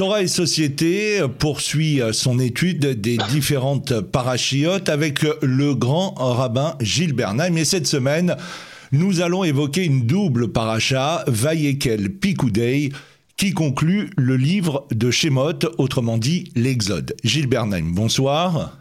[0.00, 7.54] Torah et Société poursuit son étude des différentes parachiotes avec le grand rabbin Gilles Bernheim.
[7.56, 8.34] Et cette semaine,
[8.92, 12.92] nous allons évoquer une double paracha, Vayekel Pikoudei,
[13.36, 17.14] qui conclut le livre de Shemot, autrement dit l'Exode.
[17.22, 18.78] Gilles Bernheim, bonsoir.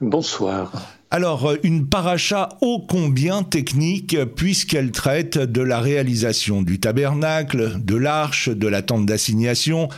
[0.00, 0.72] Bonsoir.
[1.12, 8.48] Alors, une paracha ô combien technique, puisqu'elle traite de la réalisation du tabernacle, de l'arche,
[8.48, 9.88] de la tente d'assignation,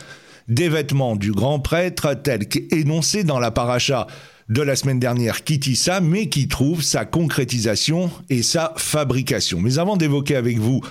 [0.47, 4.07] des vêtements du grand prêtre, tels qu'énoncés dans la paracha
[4.49, 9.59] de la semaine dernière Kitissa, mais qui trouve sa concrétisation et sa fabrication.
[9.61, 10.81] Mais avant d'évoquer avec vous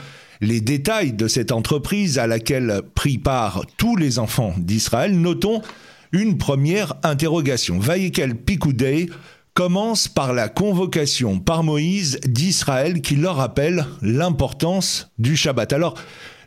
[0.41, 5.63] les détails de cette entreprise à laquelle prit part tous les enfants d'Israël, notons
[6.13, 7.79] une première interrogation.
[7.79, 9.09] Vayekel Pikoudei
[9.55, 15.73] commence par la convocation par Moïse d'Israël qui leur rappelle l'importance du Shabbat.
[15.73, 15.95] Alors,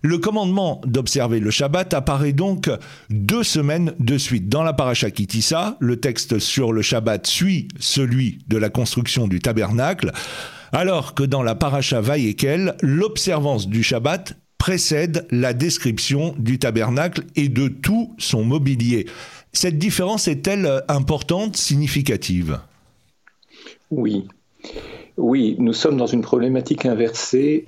[0.06, 2.70] le commandement d'observer le Shabbat apparaît donc
[3.10, 4.50] deux semaines de suite.
[4.50, 9.40] Dans la paracha Kitissa, le texte sur le Shabbat suit celui de la construction du
[9.40, 10.12] tabernacle,
[10.72, 17.50] alors que dans la paracha Vayekel, l'observance du Shabbat précède la description du tabernacle et
[17.50, 19.08] de tout son mobilier.
[19.54, 22.60] Cette différence est-elle importante, significative?
[23.90, 24.28] Oui.
[25.18, 27.66] Oui, nous sommes dans une problématique inversée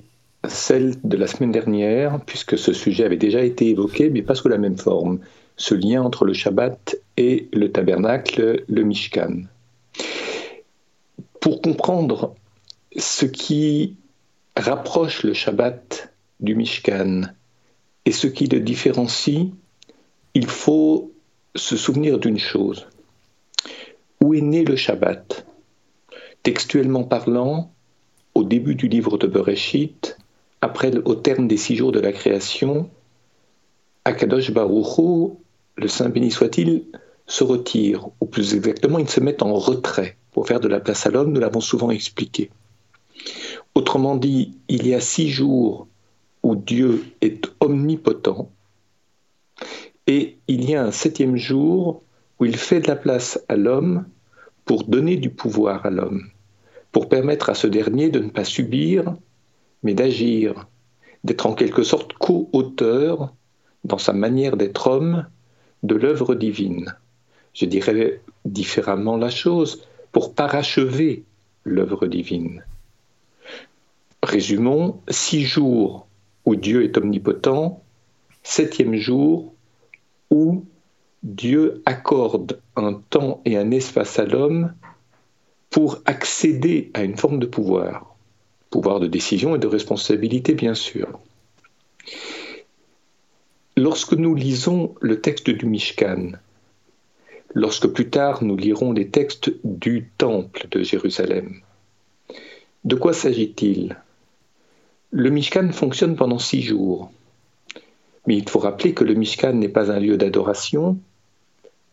[0.49, 4.47] celle de la semaine dernière, puisque ce sujet avait déjà été évoqué, mais pas sous
[4.47, 5.19] la même forme,
[5.55, 9.43] ce lien entre le Shabbat et le tabernacle, le Mishkan.
[11.39, 12.35] Pour comprendre
[12.95, 13.95] ce qui
[14.55, 17.21] rapproche le Shabbat du Mishkan
[18.05, 19.47] et ce qui le différencie,
[20.33, 21.11] il faut
[21.55, 22.87] se souvenir d'une chose.
[24.21, 25.45] Où est né le Shabbat?
[26.43, 27.71] Textuellement parlant,
[28.35, 30.16] au début du livre de Bereshit,
[30.61, 32.89] après, au terme des six jours de la création,
[34.05, 35.39] Akadosh Baruchou,
[35.75, 36.85] le Saint béni soit-il,
[37.27, 41.05] se retire, ou plus exactement, il se met en retrait pour faire de la place
[41.05, 42.49] à l'homme, nous l'avons souvent expliqué.
[43.75, 45.87] Autrement dit, il y a six jours
[46.41, 48.49] où Dieu est omnipotent,
[50.07, 52.01] et il y a un septième jour
[52.39, 54.05] où il fait de la place à l'homme
[54.63, 56.29] pour donner du pouvoir à l'homme,
[56.91, 59.15] pour permettre à ce dernier de ne pas subir,
[59.83, 60.67] mais d'agir,
[61.23, 63.33] d'être en quelque sorte co-auteur
[63.83, 65.27] dans sa manière d'être homme
[65.83, 66.95] de l'œuvre divine.
[67.53, 71.25] Je dirais différemment la chose, pour parachever
[71.63, 72.63] l'œuvre divine.
[74.23, 76.07] Résumons, six jours
[76.45, 77.83] où Dieu est omnipotent,
[78.41, 79.53] septième jour
[80.29, 80.65] où
[81.23, 84.73] Dieu accorde un temps et un espace à l'homme
[85.69, 88.16] pour accéder à une forme de pouvoir
[88.69, 91.19] pouvoir de décision et de responsabilité, bien sûr.
[93.75, 96.31] Lorsque nous lisons le texte du Mishkan,
[97.53, 101.61] lorsque plus tard nous lirons les textes du Temple de Jérusalem,
[102.83, 103.97] de quoi s'agit-il?
[105.11, 107.11] Le Mishkan fonctionne pendant six jours.
[108.25, 110.97] Mais il faut rappeler que le Mishkan n'est pas un lieu d'adoration,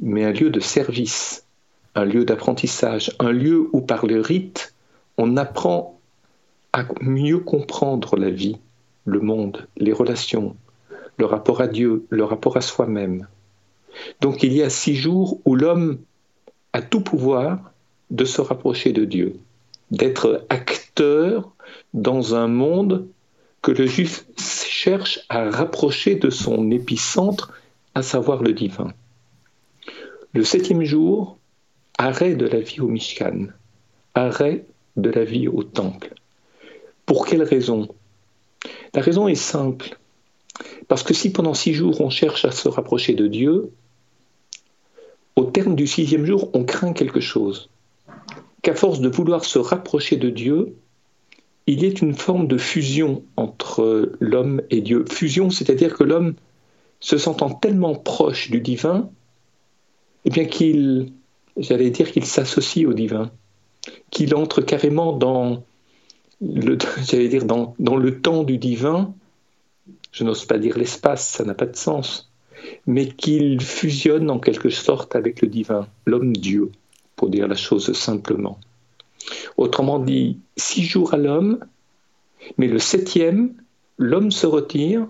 [0.01, 1.45] mais un lieu de service,
[1.95, 4.75] un lieu d'apprentissage, un lieu où par le rite,
[5.17, 5.94] on apprend
[6.75, 8.57] à mieux comprendre la vie,
[9.05, 10.57] le monde, les relations,
[11.19, 13.29] le rapport à Dieu, le rapport à soi-même.
[14.21, 16.01] Donc il y a six jours où l'homme
[16.73, 17.71] a tout pouvoir
[18.11, 19.37] de se rapprocher de Dieu,
[19.93, 21.53] d'être acteur
[21.95, 23.07] dans un monde
[23.63, 27.53] que le juif cherche à rapprocher de son épicentre,
[27.95, 28.93] à savoir le divin.
[30.33, 31.39] Le septième jour,
[31.99, 33.47] arrêt de la vie au Mishkan,
[34.15, 36.15] arrêt de la vie au temple.
[37.07, 37.89] Pour quelle raison?
[38.95, 39.99] La raison est simple.
[40.89, 43.71] Parce que si pendant six jours on cherche à se rapprocher de Dieu,
[45.37, 47.69] au terme du sixième jour, on craint quelque chose.
[48.63, 50.77] Qu'à force de vouloir se rapprocher de Dieu,
[51.67, 55.05] il y ait une forme de fusion entre l'homme et Dieu.
[55.11, 56.35] Fusion, c'est-à-dire que l'homme,
[57.01, 59.11] se sentant tellement proche du divin,
[60.25, 61.13] eh bien qu'il,
[61.57, 63.31] j'allais dire qu'il s'associe au divin,
[64.11, 65.65] qu'il entre carrément dans
[67.09, 69.15] j'allais dire, dans, dans, le temps du divin,
[70.13, 72.31] je n'ose pas dire l'espace, ça n'a pas de sens,
[72.87, 76.71] mais qu'il fusionne en quelque sorte avec le divin, l'homme-dieu,
[77.17, 78.59] pour dire la chose simplement.
[79.57, 81.59] Autrement dit, six jours à l'homme,
[82.59, 83.55] mais le septième,
[83.99, 85.07] l'homme se retire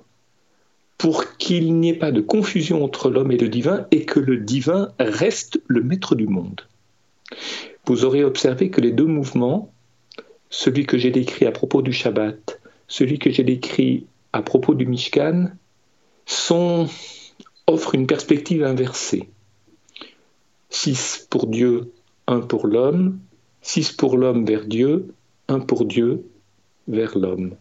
[0.98, 4.38] pour qu'il n'y ait pas de confusion entre l'homme et le divin et que le
[4.38, 6.62] divin reste le maître du monde.
[7.86, 9.73] Vous aurez observé que les deux mouvements,
[10.54, 14.86] celui que j'ai décrit à propos du Shabbat, celui que j'ai décrit à propos du
[14.86, 15.48] Mishkan,
[16.26, 16.86] sont
[17.66, 19.28] offre une perspective inversée.
[20.70, 21.92] Six pour Dieu,
[22.28, 23.18] un pour l'homme,
[23.62, 25.12] six pour l'homme vers Dieu,
[25.48, 26.24] un pour Dieu
[26.86, 27.56] vers l'homme.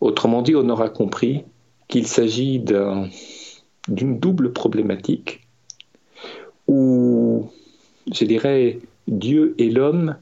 [0.00, 1.42] Autrement dit, on aura compris
[1.88, 2.60] qu'il s'agit
[3.88, 5.40] d'une double problématique
[6.68, 7.50] où,
[8.12, 8.78] je dirais,
[9.08, 10.16] Dieu et l'homme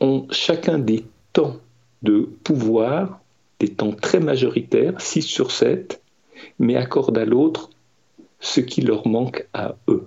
[0.00, 1.56] ont chacun des temps
[2.02, 3.20] de pouvoir,
[3.60, 6.00] des temps très majoritaires, 6 sur 7,
[6.58, 7.70] mais accordent à l'autre
[8.40, 10.06] ce qui leur manque à eux.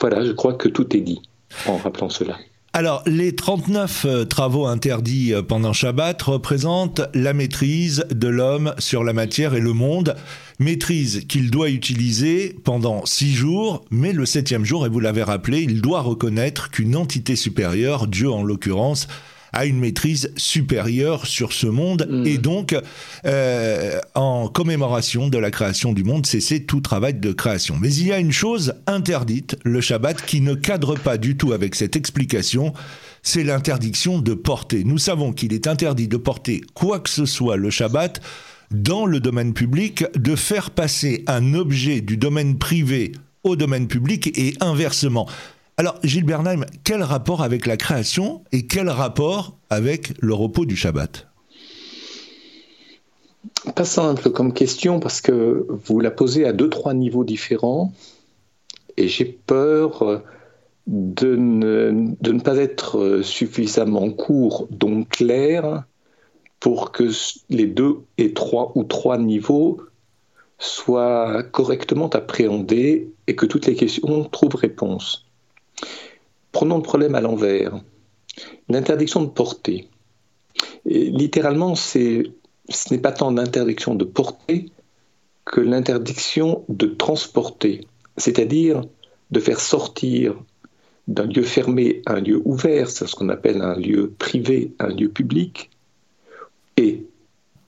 [0.00, 1.22] Voilà, je crois que tout est dit
[1.66, 2.38] en rappelant cela.
[2.76, 9.04] Alors, les 39 euh, travaux interdits euh, pendant Shabbat représentent la maîtrise de l'homme sur
[9.04, 10.16] la matière et le monde,
[10.58, 15.62] maîtrise qu'il doit utiliser pendant six jours, mais le septième jour, et vous l'avez rappelé,
[15.62, 19.06] il doit reconnaître qu'une entité supérieure, Dieu en l'occurrence,
[19.54, 22.26] a une maîtrise supérieure sur ce monde mm.
[22.26, 22.76] et donc
[23.24, 27.76] euh, en commémoration de la création du monde cesser tout travail de création.
[27.80, 31.52] Mais il y a une chose interdite, le Shabbat, qui ne cadre pas du tout
[31.52, 32.72] avec cette explication,
[33.22, 34.84] c'est l'interdiction de porter.
[34.84, 38.20] Nous savons qu'il est interdit de porter quoi que ce soit le Shabbat
[38.70, 43.12] dans le domaine public, de faire passer un objet du domaine privé
[43.44, 45.28] au domaine public et inversement.
[45.76, 50.76] Alors, Gilles Bernheim, quel rapport avec la création et quel rapport avec le repos du
[50.76, 51.26] Shabbat?
[53.74, 57.92] Pas simple comme question parce que vous la posez à deux, trois niveaux différents
[58.96, 60.22] et j'ai peur
[60.86, 65.84] de ne, de ne, pas être suffisamment court, donc clair,
[66.60, 67.10] pour que
[67.50, 69.82] les deux et trois ou trois niveaux
[70.58, 75.23] soient correctement appréhendés et que toutes les questions trouvent réponse.
[76.52, 77.80] Prenons le problème à l'envers.
[78.68, 79.88] L'interdiction de porter.
[80.84, 82.24] littéralement, ce
[82.90, 84.70] n'est pas tant l'interdiction de porter
[85.44, 87.86] que l'interdiction de transporter,
[88.16, 88.82] c'est-à-dire
[89.30, 90.34] de faire sortir
[91.06, 95.10] d'un lieu fermé un lieu ouvert, c'est ce qu'on appelle un lieu privé, un lieu
[95.10, 95.70] public,
[96.76, 97.04] et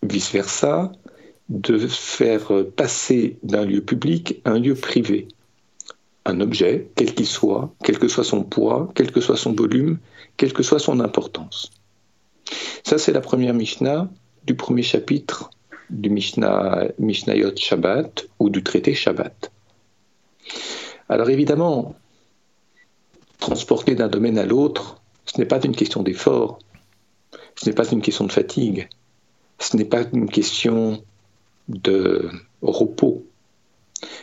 [0.02, 0.92] vice-versa,
[1.48, 5.28] de faire passer d'un lieu public un lieu privé
[6.26, 9.98] un objet, quel qu'il soit, quel que soit son poids, quel que soit son volume,
[10.36, 11.70] quelle que soit son importance.
[12.84, 14.10] Ça, c'est la première Mishnah
[14.44, 15.50] du premier chapitre
[15.88, 19.52] du Mishnah, Mishnayot Shabbat ou du traité Shabbat.
[21.08, 21.94] Alors évidemment,
[23.38, 26.58] transporter d'un domaine à l'autre, ce n'est pas une question d'effort,
[27.54, 28.88] ce n'est pas une question de fatigue,
[29.60, 31.02] ce n'est pas une question
[31.68, 32.28] de
[32.62, 33.24] repos,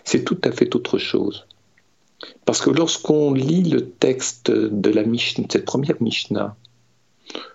[0.03, 1.45] c'est tout à fait autre chose.
[2.46, 6.56] Parce que lorsqu'on lit le texte de la Mishnah, cette première Mishnah,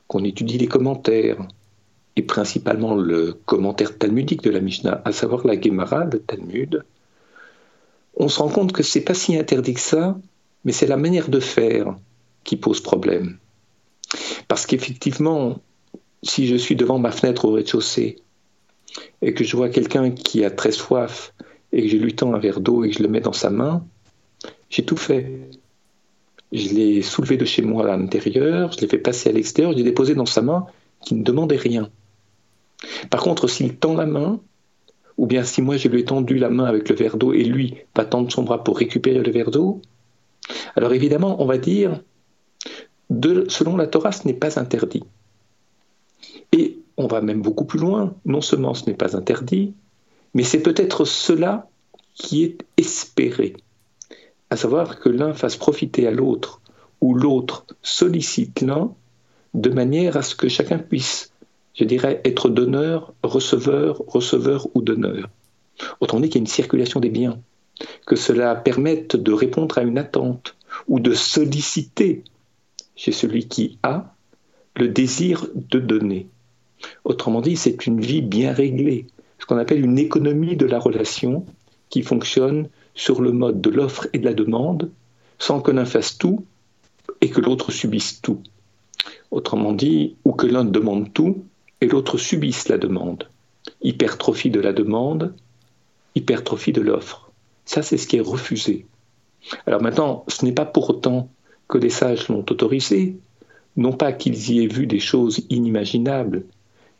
[0.06, 1.38] qu'on étudie les commentaires,
[2.16, 6.82] et principalement le commentaire talmudique de la Mishnah, à savoir la Gemara, le Talmud,
[8.16, 10.18] on se rend compte que c'est pas si interdit que ça,
[10.64, 11.96] mais c'est la manière de faire
[12.42, 13.38] qui pose problème.
[14.48, 15.60] Parce qu'effectivement,
[16.22, 18.16] si je suis devant ma fenêtre au rez-de-chaussée
[19.22, 21.32] et que je vois quelqu'un qui a très soif
[21.72, 23.50] et que je lui tends un verre d'eau et que je le mets dans sa
[23.50, 23.86] main,
[24.70, 25.50] j'ai tout fait.
[26.52, 29.78] Je l'ai soulevé de chez moi à l'intérieur, je l'ai fait passer à l'extérieur, je
[29.78, 30.66] l'ai déposé dans sa main
[31.02, 31.90] qui ne demandait rien.
[33.10, 34.40] Par contre, s'il tend la main,
[35.18, 37.44] ou bien si moi je lui ai tendu la main avec le verre d'eau et
[37.44, 39.82] lui va tendre son bras pour récupérer le verre d'eau,
[40.76, 42.00] alors évidemment, on va dire,
[43.10, 45.04] selon la Torah, ce n'est pas interdit.
[46.52, 48.14] Et on va même beaucoup plus loin.
[48.24, 49.74] Non seulement ce n'est pas interdit,
[50.34, 51.68] mais c'est peut-être cela
[52.14, 53.54] qui est espéré
[54.50, 56.60] à savoir que l'un fasse profiter à l'autre
[57.00, 58.92] ou l'autre sollicite l'un
[59.54, 61.32] de manière à ce que chacun puisse,
[61.74, 65.28] je dirais, être donneur, receveur, receveur ou donneur.
[66.00, 67.38] Autrement dit qu'il y a une circulation des biens,
[68.06, 70.56] que cela permette de répondre à une attente
[70.88, 72.24] ou de solliciter
[72.96, 74.14] chez celui qui a
[74.76, 76.28] le désir de donner.
[77.04, 79.06] Autrement dit, c'est une vie bien réglée,
[79.38, 81.44] ce qu'on appelle une économie de la relation
[81.90, 84.90] qui fonctionne sur le mode de l'offre et de la demande
[85.38, 86.44] sans que l'un fasse tout
[87.20, 88.42] et que l'autre subisse tout.
[89.30, 91.44] Autrement dit, ou que l'un demande tout
[91.80, 93.28] et l'autre subisse la demande.
[93.82, 95.32] Hypertrophie de la demande,
[96.16, 97.30] hypertrophie de l'offre.
[97.64, 98.84] Ça, c'est ce qui est refusé.
[99.66, 101.30] Alors maintenant, ce n'est pas pour autant
[101.68, 103.16] que les sages l'ont autorisé,
[103.76, 106.44] non pas qu'ils y aient vu des choses inimaginables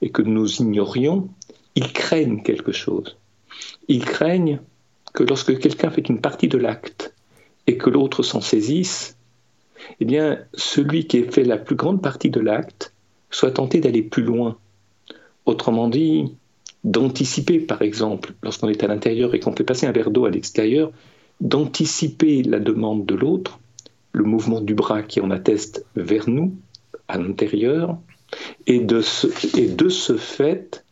[0.01, 1.29] et que nous ignorions,
[1.75, 3.17] ils craignent quelque chose.
[3.89, 4.61] Ils craignent
[5.19, 7.13] que lorsque quelqu'un fait une partie de l'acte
[7.67, 9.17] et que l'autre s'en saisisse,
[9.99, 12.95] eh bien, celui qui a fait la plus grande partie de l'acte
[13.29, 14.57] soit tenté d'aller plus loin.
[15.45, 16.37] Autrement dit,
[16.85, 20.31] d'anticiper, par exemple, lorsqu'on est à l'intérieur et qu'on fait passer un verre d'eau à
[20.31, 20.93] l'extérieur,
[21.41, 23.59] d'anticiper la demande de l'autre,
[24.13, 26.55] le mouvement du bras qui en atteste vers nous,
[27.09, 27.99] à l'intérieur,
[28.69, 29.27] et de, ce,
[29.59, 30.85] et de ce fait,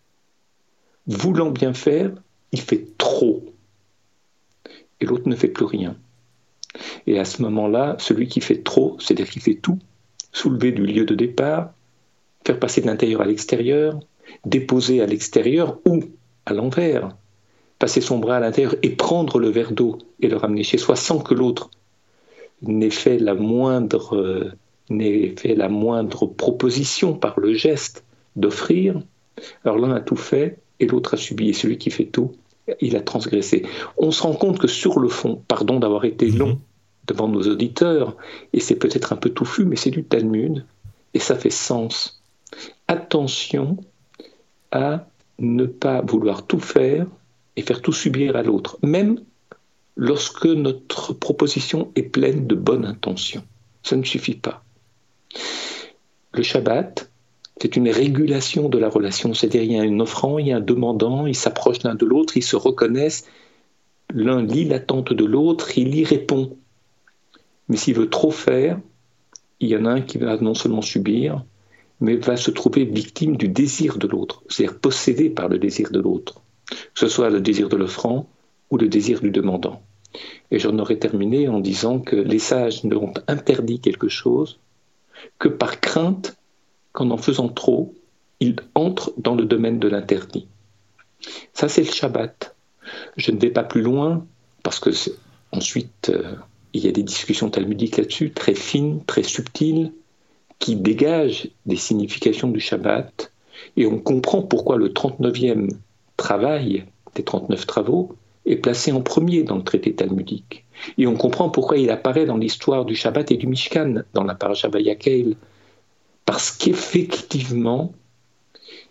[1.06, 2.10] voulant bien faire,
[2.50, 3.44] il fait trop.
[5.00, 5.96] Et l'autre ne fait plus rien.
[7.06, 9.78] Et à ce moment-là, celui qui fait trop, c'est-à-dire qui fait tout,
[10.32, 11.72] soulever du lieu de départ,
[12.46, 13.98] faire passer de l'intérieur à l'extérieur,
[14.44, 16.04] déposer à l'extérieur ou
[16.44, 17.16] à l'envers,
[17.78, 20.96] passer son bras à l'intérieur et prendre le verre d'eau et le ramener chez soi
[20.96, 21.70] sans que l'autre
[22.62, 24.54] n'ait fait la moindre
[24.88, 28.04] fait la moindre proposition par le geste
[28.36, 29.00] d'offrir,
[29.64, 31.48] alors l'un a tout fait et l'autre a subi.
[31.48, 32.32] Et celui qui fait tout,
[32.80, 33.64] il a transgressé.
[33.96, 36.38] On se rend compte que sur le fond, pardon d'avoir été mhm.
[36.38, 36.60] long
[37.06, 38.16] devant nos auditeurs,
[38.52, 40.64] et c'est peut-être un peu touffu, mais c'est du Talmud,
[41.14, 42.20] et ça fait sens.
[42.88, 43.76] Attention
[44.72, 45.06] à
[45.38, 47.06] ne pas vouloir tout faire
[47.56, 49.20] et faire tout subir à l'autre, même
[49.96, 53.44] lorsque notre proposition est pleine de bonnes intentions.
[53.82, 54.62] Ça ne suffit pas.
[56.32, 57.10] Le Shabbat,
[57.60, 60.56] c'est une régulation de la relation, c'est-à-dire il y a un offrant, il y a
[60.56, 63.26] un demandant, ils s'approchent l'un de l'autre, ils se reconnaissent,
[64.12, 66.56] l'un lit l'attente de l'autre, il y répond.
[67.68, 68.78] Mais s'il veut trop faire,
[69.60, 71.44] il y en a un qui va non seulement subir,
[72.00, 76.00] mais va se trouver victime du désir de l'autre, c'est-à-dire possédé par le désir de
[76.00, 78.28] l'autre, que ce soit le désir de l'offrant
[78.70, 79.82] ou le désir du demandant.
[80.50, 84.58] Et j'en aurais terminé en disant que les sages n'ont interdit quelque chose
[85.38, 86.35] que par crainte
[86.96, 87.94] qu'en en faisant trop,
[88.40, 90.48] ils entrent dans le domaine de l'interdit.
[91.52, 92.56] Ça, c'est le Shabbat.
[93.16, 94.26] Je ne vais pas plus loin
[94.62, 94.90] parce que
[95.52, 96.34] ensuite, euh,
[96.72, 99.92] il y a des discussions talmudiques là-dessus, très fines, très subtiles,
[100.58, 103.30] qui dégagent des significations du Shabbat.
[103.76, 105.70] Et on comprend pourquoi le 39e
[106.16, 110.64] travail des 39 travaux est placé en premier dans le traité talmudique.
[110.96, 114.34] Et on comprend pourquoi il apparaît dans l'histoire du Shabbat et du Mishkan, dans la
[114.34, 115.36] paracha Vayakel.
[116.26, 117.94] Parce qu'effectivement,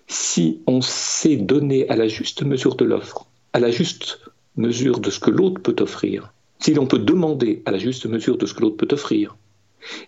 [0.07, 4.19] si on sait donner à la juste mesure de l'offre, à la juste
[4.55, 8.37] mesure de ce que l'autre peut offrir, si l'on peut demander à la juste mesure
[8.37, 9.35] de ce que l'autre peut offrir,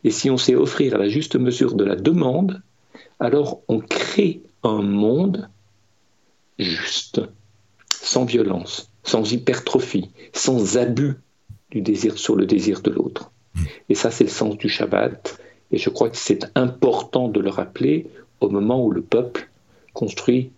[0.03, 2.62] et si on sait offrir à la juste mesure de la demande,
[3.19, 5.50] alors on crée un monde
[6.57, 7.22] juste,
[7.91, 11.15] sans violence, sans hypertrophie, sans abus
[11.72, 13.31] du désir sur le désir de l'autre.
[13.89, 15.39] Et ça, c'est le sens du Shabbat.
[15.71, 18.07] Et je crois que c'est important de le rappeler
[18.39, 19.50] au moment où le peuple
[19.93, 20.51] construit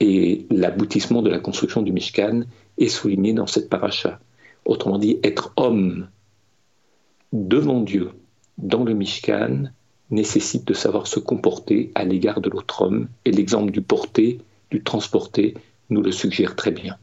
[0.00, 2.42] et l'aboutissement de la construction du Mishkan
[2.78, 4.18] est souligné dans cette paracha.
[4.64, 6.08] Autrement dit, être homme
[7.32, 8.10] devant Dieu
[8.58, 9.70] dans le Mishkan
[10.10, 13.08] nécessite de savoir se comporter à l'égard de l'autre homme.
[13.24, 14.40] Et l'exemple du porter,
[14.70, 15.54] du transporter,
[15.88, 16.96] nous le suggère très bien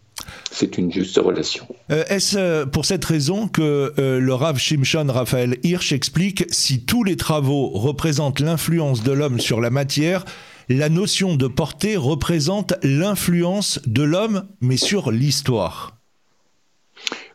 [0.52, 1.68] c'est une juste relation.
[1.92, 6.86] Euh, est-ce euh, pour cette raison que euh, le Rav Shimshon Raphaël Hirsch explique si
[6.86, 10.26] tous les travaux représentent l'influence de l'homme sur la matière,
[10.68, 15.96] la notion de portée représente l'influence de l'homme, mais sur l'histoire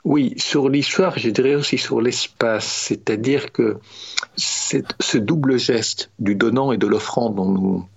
[0.04, 3.78] oui, sur l'histoire, je dirais aussi sur l'espace, c'est-à-dire que
[4.36, 7.88] ce double geste du donnant et de l'offrant dont nous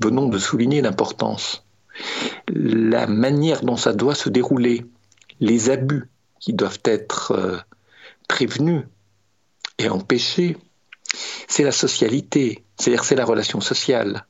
[0.00, 1.64] venons de souligner l'importance,
[2.48, 4.86] la manière dont ça doit se dérouler,
[5.40, 6.08] les abus
[6.40, 7.58] qui doivent être euh,
[8.28, 8.84] prévenus
[9.78, 10.56] et empêchés,
[11.48, 14.26] c'est la socialité, c'est-à-dire c'est la relation sociale.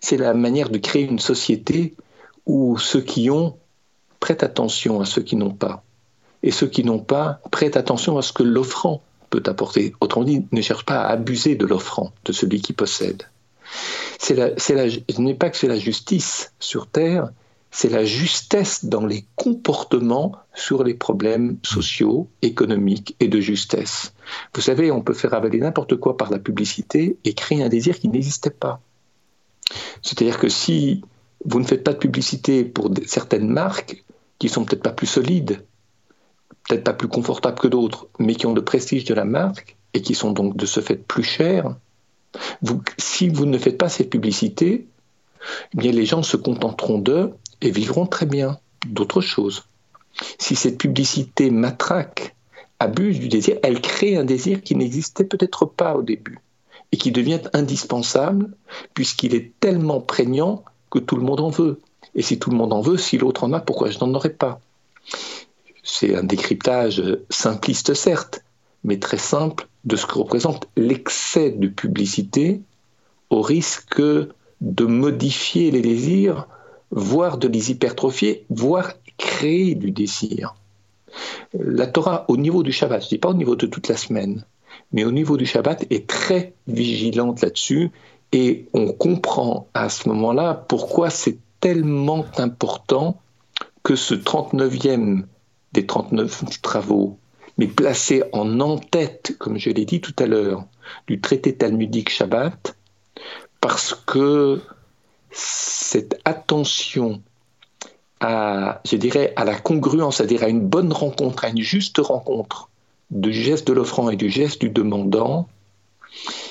[0.00, 1.94] C'est la manière de créer une société
[2.46, 3.56] où ceux qui ont
[4.20, 5.84] prêtent attention à ceux qui n'ont pas.
[6.42, 9.94] Et ceux qui n'ont pas prêtent attention à ce que l'offrant peut apporter.
[10.00, 13.24] Autrement dit, ne cherchent pas à abuser de l'offrant, de celui qui possède
[14.18, 17.30] c'est la, ce n'est pas que c'est la justice sur Terre,
[17.70, 24.12] c'est la justesse dans les comportements sur les problèmes sociaux, économiques et de justesse.
[24.54, 27.98] Vous savez, on peut faire avaler n'importe quoi par la publicité et créer un désir
[27.98, 28.80] qui n'existait pas.
[30.02, 31.04] C'est-à-dire que si
[31.44, 34.04] vous ne faites pas de publicité pour certaines marques
[34.38, 35.64] qui sont peut-être pas plus solides,
[36.68, 40.02] peut-être pas plus confortables que d'autres, mais qui ont le prestige de la marque et
[40.02, 41.76] qui sont donc de ce fait plus chères,
[42.98, 44.86] si vous ne faites pas cette publicité,
[45.74, 49.64] eh bien les gens se contenteront d'eux et vivront très bien d'autres choses.
[50.38, 52.34] Si cette publicité matraque,
[52.80, 56.38] abuse du désir, elle crée un désir qui n'existait peut-être pas au début
[56.92, 58.50] et qui devient indispensable
[58.94, 61.80] puisqu'il est tellement prégnant que tout le monde en veut.
[62.14, 64.30] Et si tout le monde en veut, si l'autre en a, pourquoi je n'en aurais
[64.30, 64.60] pas?
[65.82, 68.42] C'est un décryptage simpliste certes,
[68.84, 72.60] mais très simple de ce que représente l'excès de publicité
[73.30, 74.02] au risque
[74.60, 76.46] de modifier les désirs
[76.90, 80.54] voire de les hypertrophier, voire créer du désir.
[81.52, 83.96] La Torah, au niveau du Shabbat, je ne dis pas au niveau de toute la
[83.96, 84.44] semaine,
[84.92, 87.90] mais au niveau du Shabbat, est très vigilante là-dessus
[88.32, 93.20] et on comprend à ce moment-là pourquoi c'est tellement important
[93.82, 95.24] que ce 39e
[95.72, 97.18] des 39 travaux,
[97.58, 100.64] mais placé en en-tête, comme je l'ai dit tout à l'heure,
[101.06, 102.76] du traité talmudique Shabbat,
[103.60, 104.60] parce que
[105.30, 107.20] cette attention
[108.20, 112.70] à, je dirais, à la congruence, c'est-à-dire à une bonne rencontre, à une juste rencontre
[113.10, 115.48] du geste de l'offrant et du geste du demandant,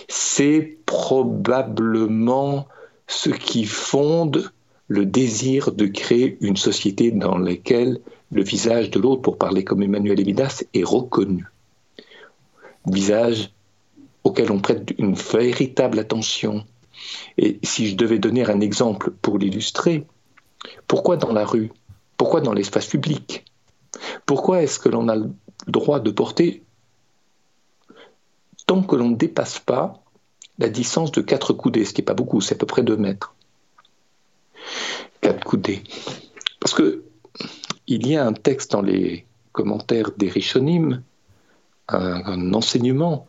[0.07, 2.67] c'est probablement
[3.07, 4.51] ce qui fonde
[4.87, 7.99] le désir de créer une société dans laquelle
[8.31, 11.45] le visage de l'autre, pour parler comme Emmanuel Evidas, est reconnu.
[12.85, 13.51] Visage
[14.23, 16.65] auquel on prête une véritable attention.
[17.37, 20.05] Et si je devais donner un exemple pour l'illustrer,
[20.87, 21.71] pourquoi dans la rue?
[22.17, 23.45] Pourquoi dans l'espace public?
[24.25, 25.31] Pourquoi est-ce que l'on a le
[25.67, 26.63] droit de porter
[28.65, 30.03] tant que l'on ne dépasse pas
[30.59, 32.97] la distance de 4 coudées, ce qui n'est pas beaucoup, c'est à peu près 2
[32.97, 33.33] mètres?
[35.21, 35.83] 4 coudées.
[36.59, 37.03] Parce que
[37.87, 40.31] il y a un texte dans les commentaires des
[41.89, 43.27] un, enseignement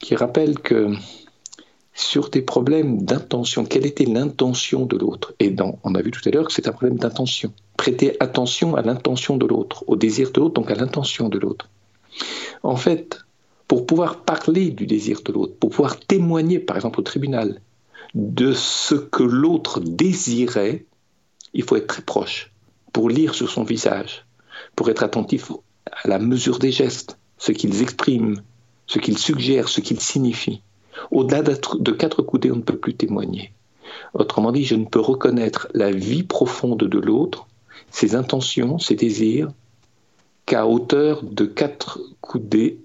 [0.00, 0.92] qui rappelle que
[1.94, 5.34] sur des problèmes d'intention, quelle était l'intention de l'autre?
[5.38, 7.52] Et on a vu tout à l'heure que c'est un problème d'intention.
[7.76, 11.68] Prêter attention à l'intention de l'autre, au désir de l'autre, donc à l'intention de l'autre.
[12.62, 13.20] En fait,
[13.68, 17.60] pour pouvoir parler du désir de l'autre, pour pouvoir témoigner, par exemple au tribunal,
[18.14, 20.84] de ce que l'autre désirait,
[21.54, 22.50] il faut être très proche
[22.92, 24.26] pour lire sur son visage,
[24.76, 25.52] pour être attentif
[25.90, 28.42] à la mesure des gestes, ce qu'ils expriment,
[28.86, 30.62] ce qu'ils suggèrent, ce qu'ils signifient.
[31.10, 33.52] Au-delà de quatre coudées, on ne peut plus témoigner.
[34.14, 37.46] Autrement dit, je ne peux reconnaître la vie profonde de l'autre,
[37.90, 39.50] ses intentions, ses désirs,
[40.46, 42.80] qu'à hauteur de quatre coudées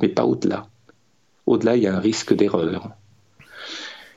[0.00, 0.68] mais pas au-delà.
[1.46, 2.90] Au-delà, il y a un risque d'erreur.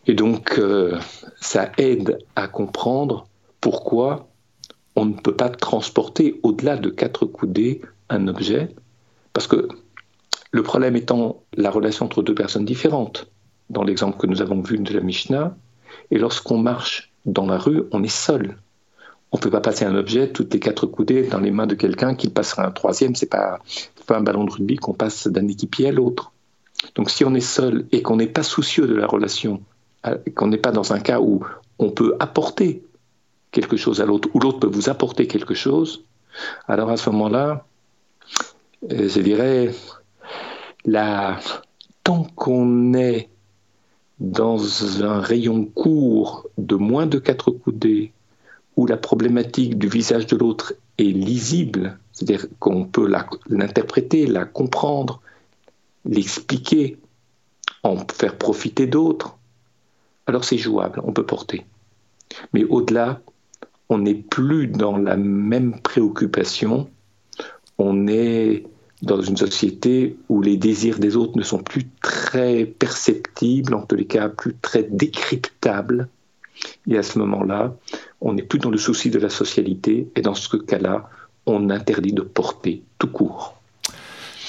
[0.08, 1.00] Et donc, euh,
[1.40, 3.28] ça aide à comprendre
[3.62, 4.29] pourquoi
[5.00, 8.70] on ne peut pas transporter au-delà de quatre coudées un objet,
[9.32, 9.70] parce que
[10.52, 13.32] le problème étant la relation entre deux personnes différentes,
[13.70, 15.56] dans l'exemple que nous avons vu de la Mishnah,
[16.12, 18.58] et lorsqu'on marche dans la rue, on est seul.
[19.32, 21.76] On ne peut pas passer un objet toutes les quatre coudées dans les mains de
[21.76, 23.16] quelqu'un qui passera un troisième.
[23.16, 23.60] C'est pas
[24.06, 26.34] pas un ballon de rugby qu'on passe d'un équipier à l'autre.
[26.96, 29.62] Donc si on est seul et qu'on n'est pas soucieux de la relation,
[30.08, 31.46] euh, qu'on n'est pas dans un cas où
[31.78, 32.84] on peut apporter
[33.52, 36.04] quelque chose à l'autre, ou l'autre peut vous apporter quelque chose,
[36.68, 37.66] alors à ce moment-là,
[38.92, 39.74] euh, je dirais,
[40.86, 41.40] la...
[42.04, 43.30] tant qu'on est
[44.20, 48.12] dans un rayon court de moins de quatre coudées,
[48.76, 53.12] où la problématique du visage de l'autre est lisible, c'est-à-dire qu'on peut
[53.50, 55.22] l'interpréter, la, comprendre,
[56.06, 56.98] l'expliquer,
[57.84, 59.38] en faire profiter d'autres,
[60.28, 61.66] alors c'est jouable, on peut porter.
[62.54, 63.22] Mais au-delà,
[63.90, 66.90] on n'est plus dans la même préoccupation,
[67.78, 68.64] on est
[69.02, 73.96] dans une société où les désirs des autres ne sont plus très perceptibles, en tous
[73.96, 76.10] les cas plus très décryptables.
[76.88, 77.76] Et à ce moment-là,
[78.20, 81.10] on n'est plus dans le souci de la socialité, et dans ce cas-là,
[81.46, 83.56] on interdit de porter tout court.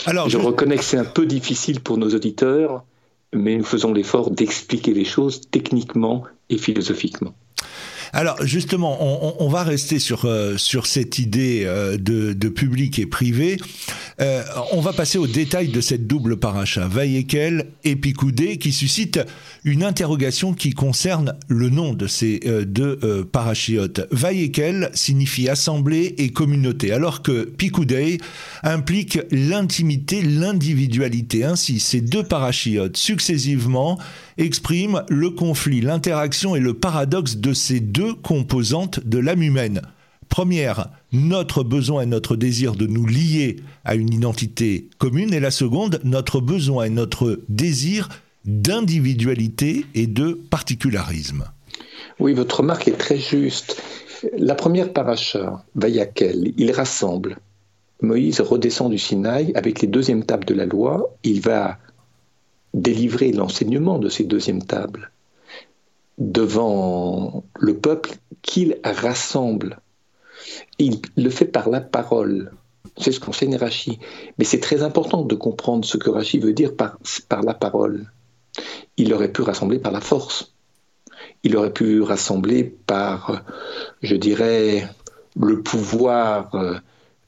[0.07, 2.85] Alors, je, reconnais que c'est un peu difficile pour nos auditeurs,
[3.33, 7.35] mais nous faisons l'effort d'expliquer les choses techniquement et philosophiquement.
[8.13, 13.07] Alors justement, on, va rester sur euh, sur cette idée euh, de, de, public et
[13.07, 13.57] privé.
[14.21, 14.43] Euh,
[14.73, 19.21] on va passer au détail de cette double paracha, Vayekel et Picoudé, qui suscite
[19.65, 22.99] une interrogation qui concerne le nom de ces deux
[23.33, 24.07] parachiotes.
[24.11, 28.19] Vayekel signifie assemblée et communauté, alors que Picoudé
[28.63, 31.45] implique l'intimité, l'individualité.
[31.45, 33.99] Ainsi, ces deux parachiotes successivement
[34.39, 39.83] expriment le conflit, l'interaction et le paradoxe de ces deux composantes de l'âme humaine.
[40.29, 45.51] Première, notre besoin et notre désir de nous lier à une identité commune, et la
[45.51, 48.09] seconde, notre besoin et notre désir
[48.45, 51.45] d'individualité et de particularisme.
[52.21, 53.83] Oui, votre remarque est très juste.
[54.39, 57.39] La première paracha, Vayakel, il rassemble.
[58.03, 61.17] Moïse redescend du Sinaï avec les deuxièmes tables de la loi.
[61.23, 61.79] Il va
[62.75, 65.11] délivrer l'enseignement de ces deuxièmes tables
[66.19, 69.81] devant le peuple qu'il rassemble.
[70.79, 72.53] Il le fait par la parole.
[72.97, 73.99] C'est ce qu'enseigne Rachi.
[74.39, 78.07] Mais c'est très important de comprendre ce que Rachi veut dire par, par la parole
[78.97, 80.53] il aurait pu rassembler par la force.
[81.43, 83.45] il aurait pu rassembler par,
[84.03, 84.89] je dirais,
[85.41, 86.77] le pouvoir euh,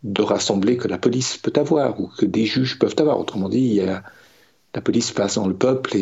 [0.02, 3.18] de rassembler que la police peut avoir ou que des juges peuvent avoir.
[3.18, 3.80] Autrement dit,
[4.74, 5.96] la police passe dans le peuple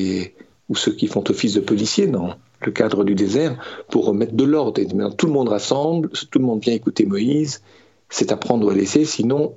[0.68, 3.58] ou ceux qui font office de policiers dans le cadre du désert
[3.90, 4.80] pour remettre de l'ordre.
[5.16, 7.62] Tout le monde rassemble, tout le monde vient écouter Moïse.
[8.08, 9.56] C'est à prendre ou à laisser, sinon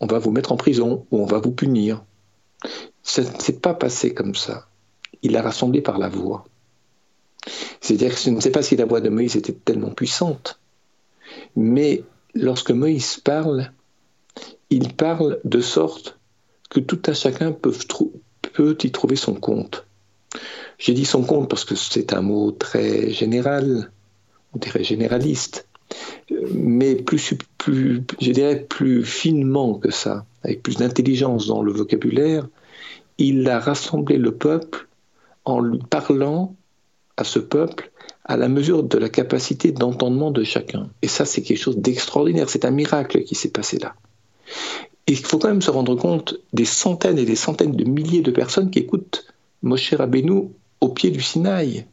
[0.00, 2.04] on va vous mettre en prison ou on va vous punir.
[3.02, 4.66] Ça ne s'est pas passé comme ça.
[5.22, 6.46] Il a rassemblé par la voix.
[7.80, 10.58] C'est-à-dire que je ne sais pas si la voix de Moïse était tellement puissante,
[11.56, 12.02] mais
[12.34, 13.72] lorsque Moïse parle,
[14.70, 16.18] il parle de sorte
[16.70, 17.74] que tout un chacun peut,
[18.54, 19.86] peut y trouver son compte.
[20.78, 23.90] J'ai dit son compte parce que c'est un mot très général,
[24.54, 25.68] on dirait généraliste,
[26.52, 32.48] mais plus, plus, je dirais plus finement que ça, avec plus d'intelligence dans le vocabulaire,
[33.18, 34.88] il a rassemblé le peuple
[35.44, 36.56] en lui parlant
[37.16, 37.92] à ce peuple
[38.24, 40.88] à la mesure de la capacité d'entendement de chacun.
[41.02, 43.94] Et ça, c'est quelque chose d'extraordinaire, c'est un miracle qui s'est passé là.
[45.06, 48.30] Il faut quand même se rendre compte des centaines et des centaines de milliers de
[48.30, 49.26] personnes qui écoutent
[49.62, 51.86] Moshe Rabbeinu au pied du Sinaï.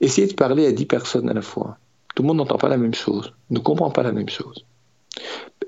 [0.00, 1.76] Essayez de parler à dix personnes à la fois.
[2.14, 4.64] Tout le monde n'entend pas la même chose, ne comprend pas la même chose.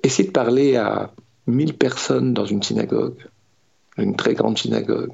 [0.03, 1.13] Essayez de parler à
[1.47, 3.27] mille personnes dans une synagogue,
[3.99, 5.13] une très grande synagogue.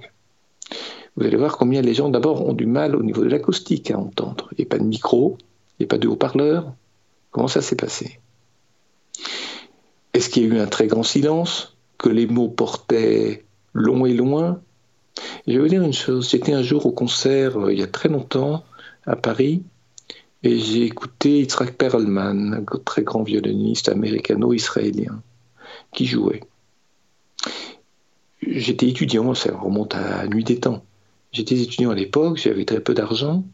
[1.16, 3.98] Vous allez voir combien les gens d'abord ont du mal au niveau de l'acoustique à
[3.98, 4.48] entendre.
[4.52, 5.38] Il n'y a pas de micro,
[5.78, 6.72] il n'y a pas de haut-parleur.
[7.30, 8.20] Comment ça s'est passé?
[10.16, 14.14] Est-ce qu'il y a eu un très grand silence Que les mots portaient long et
[14.14, 14.62] loin?
[15.46, 16.30] Je vais vous dire une chose.
[16.30, 18.64] J'étais un jour au concert, euh, il y a très longtemps,
[19.04, 19.62] à Paris,
[20.42, 25.20] et j'ai écouté Yitzhak Perlman, un très grand violoniste américano-israélien,
[25.92, 26.40] qui jouait.
[28.40, 30.82] J'étais étudiant, ça remonte à la nuit des temps.
[31.30, 33.44] J'étais étudiant à l'époque, j'avais très peu d'argent,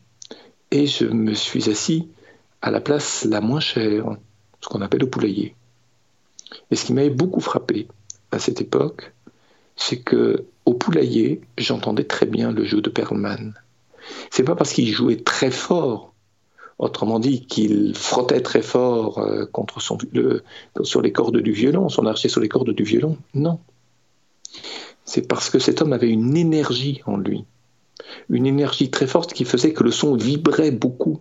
[0.70, 2.06] et je me suis assis
[2.60, 4.16] à la place la moins chère,
[4.60, 5.56] ce qu'on appelle le poulailler.
[6.70, 7.88] Et ce qui m'avait beaucoup frappé
[8.30, 9.12] à cette époque,
[9.76, 13.54] c'est que au poulailler, j'entendais très bien le jeu de Perlman.
[14.30, 16.12] C'est pas parce qu'il jouait très fort,
[16.78, 19.46] autrement dit qu'il frottait très fort euh,
[20.82, 23.16] sur les cordes du violon, son archer sur les cordes du violon.
[23.34, 23.58] Non.
[25.04, 27.44] C'est parce que cet homme avait une énergie en lui
[28.28, 31.20] une énergie très forte qui faisait que le son vibrait beaucoup.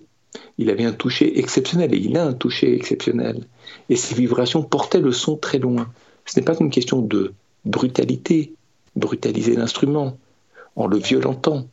[0.57, 3.45] Il avait un toucher exceptionnel et il a un toucher exceptionnel.
[3.89, 5.91] Et ces vibrations portaient le son très loin.
[6.25, 7.33] Ce n'est pas une question de
[7.65, 8.53] brutalité,
[8.95, 10.17] brutaliser l'instrument
[10.75, 11.67] en le violentant.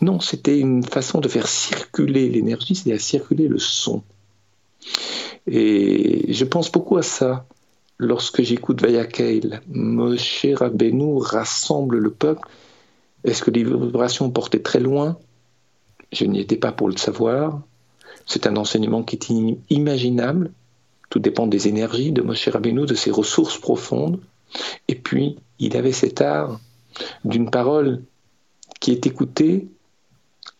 [0.00, 4.02] Non, c'était une façon de faire circuler l'énergie, c'est-à-dire circuler le son.
[5.46, 7.46] Et je pense beaucoup à ça
[7.98, 9.60] lorsque j'écoute Vayakeil.
[9.68, 12.48] Moshe Rabbeinu rassemble le peuple
[13.24, 15.18] est-ce que les vibrations portaient très loin?
[16.12, 17.60] Je n'y étais pas pour le savoir.
[18.26, 19.28] C'est un enseignement qui est
[19.70, 20.52] inimaginable.
[21.08, 24.20] Tout dépend des énergies de Moshe Rabbeinu, de ses ressources profondes.
[24.88, 26.60] Et puis, il avait cet art
[27.24, 28.02] d'une parole
[28.80, 29.68] qui est écoutée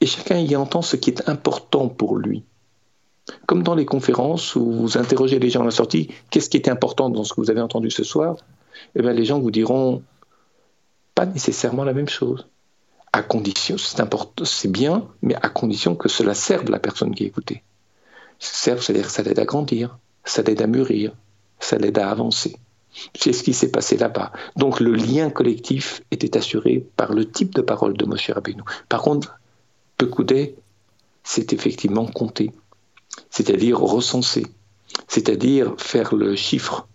[0.00, 2.42] et chacun y entend ce qui est important pour lui.
[3.46, 6.70] Comme dans les conférences où vous interrogez les gens à la sortie, qu'est-ce qui était
[6.70, 8.36] important dans ce que vous avez entendu ce soir?
[8.94, 10.02] Eh bien, les gens vous diront
[11.14, 12.46] pas nécessairement la même chose.
[13.12, 17.24] À condition, c'est important, c'est bien, mais à condition que cela serve la personne qui
[17.24, 17.62] est écoutée.
[18.38, 21.12] Serve, c'est-à-dire que ça l'aide à grandir, ça l'aide à mûrir,
[21.58, 22.56] ça l'aide à avancer.
[23.14, 24.32] C'est ce qui s'est passé là-bas.
[24.56, 28.62] Donc le lien collectif était assuré par le type de parole de Moshe Rabbeinu.
[28.88, 29.38] Par contre,
[29.96, 30.56] Pekoudé,
[31.22, 32.52] c'est effectivement compter,
[33.30, 34.46] c'est-à-dire recenser,
[35.08, 36.88] c'est-à-dire faire le chiffre,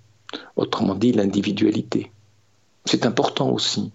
[0.56, 2.12] autrement dit l'individualité.
[2.86, 3.92] C'est important aussi.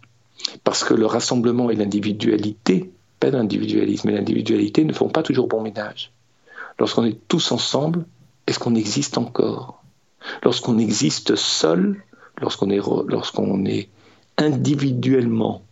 [0.64, 5.60] Parce que le rassemblement et l'individualité, pas l'individualisme et l'individualité ne font pas toujours bon
[5.60, 6.12] ménage.
[6.78, 8.06] Lorsqu'on est tous ensemble,
[8.46, 9.82] est-ce qu'on existe encore?
[10.42, 12.02] Lorsqu'on existe seul,
[12.40, 12.70] lorsqu'on
[13.66, 13.88] est,
[14.38, 15.62] individuellement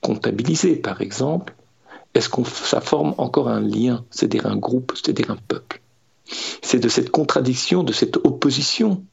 [0.00, 1.54] comptabilisé, par exemple,
[2.14, 5.80] est-ce qu'on ça forme encore un lien, c'est-à-dire un groupe, c'est-à-dire un peuple?
[6.62, 9.04] C'est de cette contradiction, de cette opposition,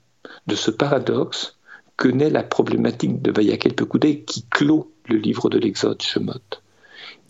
[0.48, 1.59] de ce paradoxe
[2.00, 6.62] que naît la problématique de Vayakel Pekoudé qui clôt le livre de l'Exode Shemot.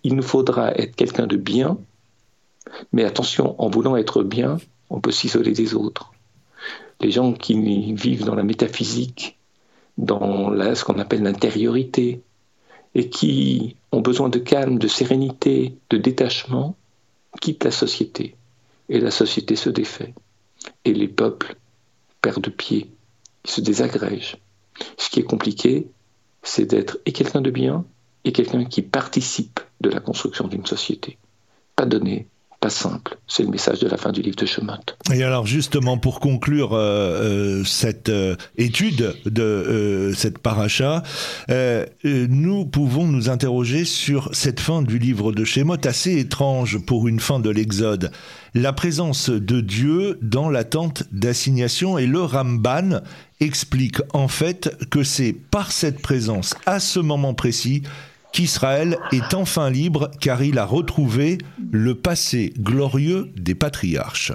[0.03, 1.79] Il nous faudra être quelqu'un de bien,
[2.93, 4.57] mais attention, en voulant être bien,
[4.91, 6.13] on peut s'isoler des autres.
[7.01, 7.55] Les gens qui
[7.95, 9.39] vivent dans la métaphysique,
[9.97, 12.21] dans ce qu'on appelle l'intériorité,
[12.93, 16.75] et qui ont besoin de calme, de sérénité, de détachement,
[17.41, 18.35] quittent la société.
[18.87, 20.13] Et la société se défait.
[20.85, 21.55] Et les peuples
[22.21, 22.91] perdent pied,
[23.45, 24.37] ils se désagrègent.
[24.97, 25.87] Ce qui est compliqué,
[26.43, 27.85] c'est d'être et quelqu'un de bien
[28.25, 31.17] et quelqu'un qui participe de la construction d'une société.
[31.75, 32.27] Pas donner,
[32.59, 33.17] pas simple.
[33.27, 34.73] C'est le message de la fin du livre de Shemot.
[35.13, 41.03] Et alors justement, pour conclure euh, euh, cette euh, étude de cette paracha,
[42.03, 47.19] nous pouvons nous interroger sur cette fin du livre de Shemot, assez étrange pour une
[47.19, 48.11] fin de l'Exode.
[48.53, 53.01] La présence de Dieu dans l'attente d'assignation et le Ramban
[53.39, 57.83] explique en fait que c'est par cette présence à ce moment précis
[58.31, 61.37] qu'Israël est enfin libre car il a retrouvé
[61.71, 64.33] le passé glorieux des patriarches.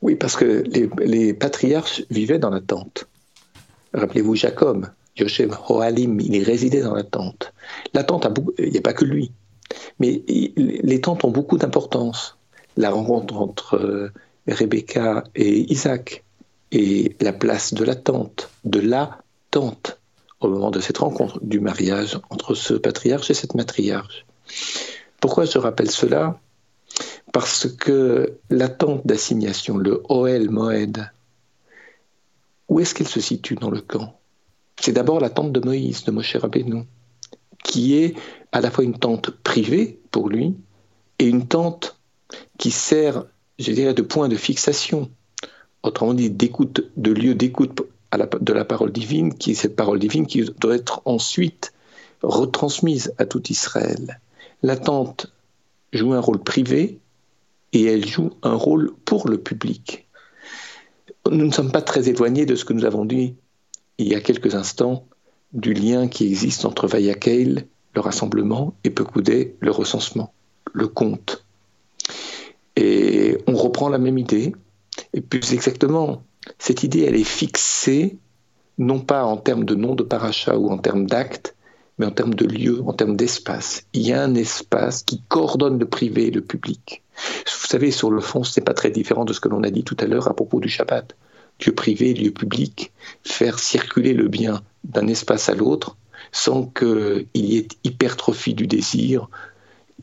[0.00, 0.64] Oui, parce que
[1.04, 3.06] les, patriarches vivaient dans la tente.
[3.92, 4.86] Rappelez-vous Jacob,
[5.18, 7.52] Yoshem Hoalim, il résidait dans la tente.
[7.92, 8.26] La tente,
[8.58, 9.32] il n'y a pas que lui,
[9.98, 12.38] mais les tentes ont beaucoup d'importance.
[12.76, 14.12] La rencontre entre euh,
[14.48, 16.24] Rebecca et Isaac,
[16.72, 19.18] et la place de la tente, de la
[19.50, 19.98] tente
[20.40, 24.26] au moment de cette rencontre, du mariage entre ce patriarche et cette matriarche.
[25.20, 26.38] Pourquoi je rappelle cela?
[27.32, 31.10] Parce que l'attente d'assignation, le Oel Moed,
[32.68, 34.18] où est-ce qu'elle se situe dans le camp?
[34.80, 36.84] C'est d'abord la tente de Moïse, de Moshe Rabbeinu,
[37.64, 38.14] qui est
[38.52, 40.54] à la fois une tente privée pour lui
[41.18, 41.98] et une tente
[42.58, 43.24] qui sert,
[43.58, 45.10] je dirais, de point de fixation,
[45.86, 47.82] autrement dit, d'écoute, de lieu d'écoute
[48.40, 51.72] de la parole divine, qui est cette parole divine qui doit être ensuite
[52.22, 54.20] retransmise à tout Israël.
[54.62, 55.32] L'attente
[55.92, 56.98] joue un rôle privé
[57.72, 60.06] et elle joue un rôle pour le public.
[61.30, 63.34] Nous ne sommes pas très éloignés de ce que nous avons dit
[63.98, 65.06] il y a quelques instants
[65.52, 70.32] du lien qui existe entre Vayakeil, le rassemblement, et Pekoudé, le recensement,
[70.72, 71.44] le compte.
[72.76, 74.54] Et on reprend la même idée,
[75.16, 76.22] et plus exactement,
[76.58, 78.18] cette idée, elle est fixée
[78.78, 81.56] non pas en termes de nom de paracha ou en termes d'acte,
[81.98, 83.86] mais en termes de lieu, en termes d'espace.
[83.94, 87.02] Il y a un espace qui coordonne le privé et le public.
[87.16, 89.70] Vous savez, sur le fond, ce n'est pas très différent de ce que l'on a
[89.70, 91.16] dit tout à l'heure à propos du Shabbat.
[91.64, 92.92] Lieu privé, lieu public,
[93.24, 95.96] faire circuler le bien d'un espace à l'autre
[96.30, 99.30] sans qu'il y ait hypertrophie du désir,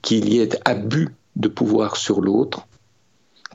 [0.02, 2.65] qu'il y ait abus de pouvoir sur l'autre,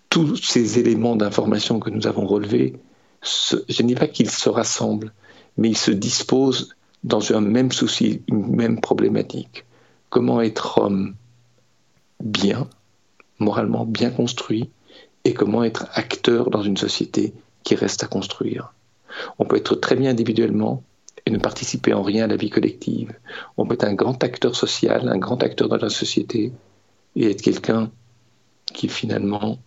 [0.08, 2.76] tous ces éléments d'information que nous avons relevés,
[3.22, 5.12] je ne dis pas qu'ils se rassemblent,
[5.56, 9.64] mais ils se disposent dans un même souci, une même problématique.
[10.10, 11.14] Comment être homme
[12.20, 12.68] bien,
[13.38, 14.70] moralement bien construit,
[15.24, 18.72] et comment être acteur dans une société qui reste à construire.
[19.38, 20.82] On peut être très bien individuellement
[21.26, 23.12] et ne participer en rien à la vie collective.
[23.56, 26.52] On peut être un grand acteur social, un grand acteur dans la société,
[27.16, 27.90] et être quelqu'un
[28.66, 29.58] qui finalement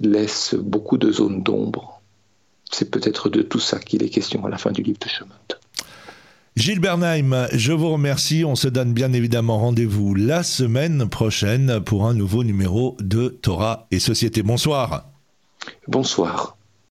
[0.00, 2.00] laisse beaucoup de zones d'ombre.
[2.70, 5.34] C'est peut-être de tout ça qu'il est question à la fin du livre de Shemot.
[6.56, 8.44] Gilles Bernheim, je vous remercie.
[8.44, 13.86] On se donne bien évidemment rendez-vous la semaine prochaine pour un nouveau numéro de Torah
[13.90, 14.42] et Société.
[14.42, 15.04] Bonsoir.
[15.86, 16.55] Bonsoir.